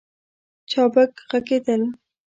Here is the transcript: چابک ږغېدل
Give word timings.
چابک 0.69 1.11
ږغېدل 1.29 1.83